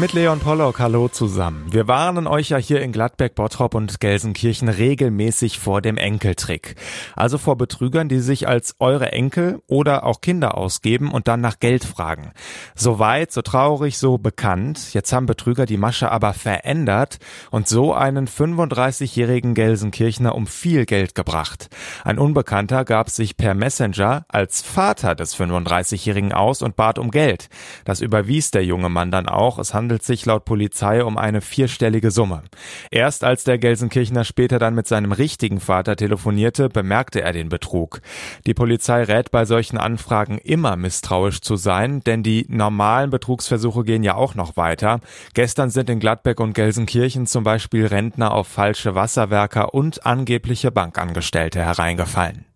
[0.00, 1.66] Mit Leon Pollock, hallo zusammen.
[1.72, 6.76] Wir warnen euch ja hier in Gladbeck, Bottrop und Gelsenkirchen regelmäßig vor dem Enkeltrick.
[7.16, 11.58] Also vor Betrügern, die sich als eure Enkel oder auch Kinder ausgeben und dann nach
[11.58, 12.30] Geld fragen.
[12.76, 14.94] So weit, so traurig, so bekannt.
[14.94, 17.18] Jetzt haben Betrüger die Masche aber verändert
[17.50, 21.70] und so einen 35-jährigen Gelsenkirchner um viel Geld gebracht.
[22.04, 27.48] Ein Unbekannter gab sich per Messenger als Vater des 35-jährigen aus und bat um Geld.
[27.84, 29.58] Das überwies der junge Mann dann auch.
[29.58, 32.42] Es handelt sich laut Polizei um eine vierstellige Summe.
[32.90, 38.00] Erst als der Gelsenkirchner später dann mit seinem richtigen Vater telefonierte, bemerkte er den Betrug.
[38.46, 44.02] Die Polizei rät bei solchen Anfragen immer misstrauisch zu sein, denn die normalen Betrugsversuche gehen
[44.02, 45.00] ja auch noch weiter.
[45.34, 51.60] Gestern sind in Gladbeck und Gelsenkirchen zum Beispiel Rentner auf falsche Wasserwerker und angebliche Bankangestellte
[51.60, 52.47] hereingefallen.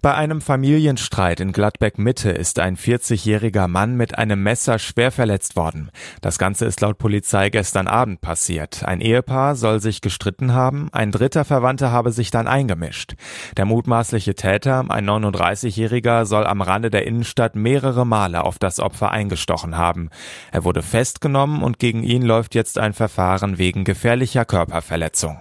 [0.00, 5.56] Bei einem Familienstreit in Gladbeck Mitte ist ein 40-jähriger Mann mit einem Messer schwer verletzt
[5.56, 5.90] worden.
[6.20, 8.84] Das Ganze ist laut Polizei gestern Abend passiert.
[8.84, 13.14] Ein Ehepaar soll sich gestritten haben, ein dritter Verwandter habe sich dann eingemischt.
[13.56, 19.10] Der mutmaßliche Täter, ein 39-jähriger, soll am Rande der Innenstadt mehrere Male auf das Opfer
[19.10, 20.10] eingestochen haben.
[20.52, 25.40] Er wurde festgenommen und gegen ihn läuft jetzt ein Verfahren wegen gefährlicher Körperverletzung.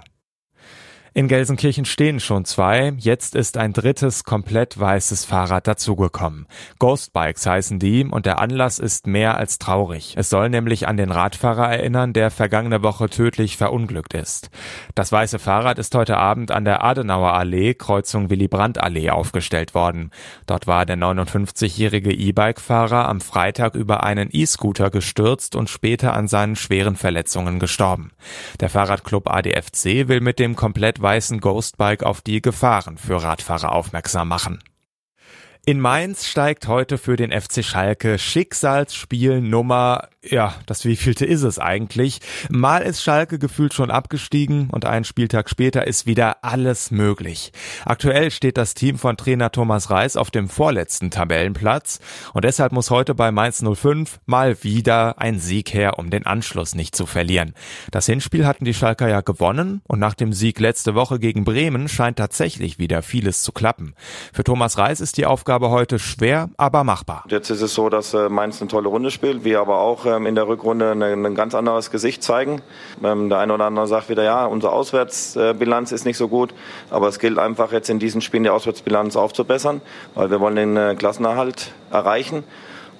[1.17, 6.45] In Gelsenkirchen stehen schon zwei, jetzt ist ein drittes komplett weißes Fahrrad dazugekommen.
[6.77, 10.13] Ghostbikes heißen die und der Anlass ist mehr als traurig.
[10.15, 14.51] Es soll nämlich an den Radfahrer erinnern, der vergangene Woche tödlich verunglückt ist.
[14.93, 19.73] Das weiße Fahrrad ist heute Abend an der Adenauer Allee, Kreuzung Willy Brandt Allee aufgestellt
[19.73, 20.11] worden.
[20.45, 26.55] Dort war der 59-jährige E-Bike-Fahrer am Freitag über einen E-Scooter gestürzt und später an seinen
[26.55, 28.11] schweren Verletzungen gestorben.
[28.59, 34.27] Der Fahrradclub ADFC will mit dem komplett weißen Ghostbike auf die Gefahren für Radfahrer aufmerksam
[34.27, 34.59] machen.
[35.69, 41.59] In Mainz steigt heute für den FC Schalke Schicksalsspiel Nummer, ja, das wievielte ist es
[41.59, 42.19] eigentlich?
[42.49, 47.51] Mal ist Schalke gefühlt schon abgestiegen und einen Spieltag später ist wieder alles möglich.
[47.83, 51.99] Aktuell steht das Team von Trainer Thomas Reis auf dem vorletzten Tabellenplatz
[52.33, 56.75] und deshalb muss heute bei Mainz 05 mal wieder ein Sieg her, um den Anschluss
[56.75, 57.53] nicht zu verlieren.
[57.91, 61.89] Das Hinspiel hatten die Schalker ja gewonnen und nach dem Sieg letzte Woche gegen Bremen
[61.89, 63.95] scheint tatsächlich wieder vieles zu klappen.
[64.31, 67.23] Für Thomas Reis ist die Aufgabe Aufgabe heute schwer, aber machbar.
[67.29, 70.27] Jetzt ist es so, dass äh, Mainz eine tolle Runde spielt, wir aber auch ähm,
[70.27, 72.61] in der Rückrunde ein ganz anderes Gesicht zeigen.
[73.03, 76.53] Ähm, der eine oder andere sagt wieder, ja, unsere Auswärtsbilanz ist nicht so gut,
[76.91, 79.81] aber es gilt einfach jetzt in diesen Spielen die Auswärtsbilanz aufzubessern,
[80.13, 82.43] weil wir wollen den äh, Klassenerhalt erreichen.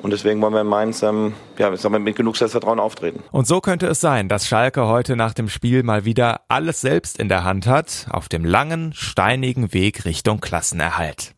[0.01, 3.23] Und deswegen wollen wir in Mainz ähm, ja, mit genug Selbstvertrauen auftreten.
[3.31, 7.19] Und so könnte es sein, dass Schalke heute nach dem Spiel mal wieder alles selbst
[7.19, 11.36] in der Hand hat, auf dem langen, steinigen Weg Richtung Klassenerhalt.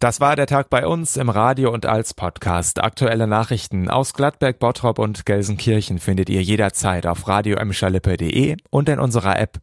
[0.00, 2.80] Das war der Tag bei uns im Radio und als Podcast.
[2.80, 7.58] Aktuelle Nachrichten aus Gladberg, Bottrop und Gelsenkirchen findet ihr jederzeit auf radio
[8.70, 9.58] und in unserer App